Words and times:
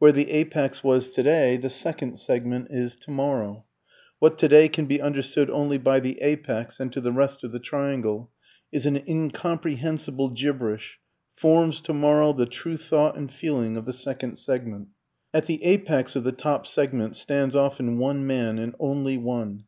Where 0.00 0.10
the 0.10 0.32
apex 0.32 0.82
was 0.82 1.08
today 1.08 1.56
the 1.56 1.70
second 1.70 2.16
segment 2.18 2.66
is 2.68 2.96
tomorrow; 2.96 3.64
what 4.18 4.36
today 4.36 4.68
can 4.68 4.86
be 4.86 5.00
understood 5.00 5.48
only 5.50 5.78
by 5.78 6.00
the 6.00 6.20
apex 6.20 6.80
and 6.80 6.92
to 6.92 7.00
the 7.00 7.12
rest 7.12 7.44
of 7.44 7.52
the 7.52 7.60
triangle 7.60 8.32
is 8.72 8.86
an 8.86 8.96
incomprehensible 9.06 10.30
gibberish, 10.30 10.98
forms 11.36 11.80
tomorrow 11.80 12.32
the 12.32 12.44
true 12.44 12.76
thought 12.76 13.16
and 13.16 13.30
feeling 13.30 13.76
of 13.76 13.86
the 13.86 13.92
second 13.92 14.34
segment. 14.40 14.88
At 15.32 15.46
the 15.46 15.62
apex 15.62 16.16
of 16.16 16.24
the 16.24 16.32
top 16.32 16.66
segment 16.66 17.14
stands 17.14 17.54
often 17.54 17.98
one 17.98 18.26
man, 18.26 18.58
and 18.58 18.74
only 18.80 19.16
one. 19.16 19.62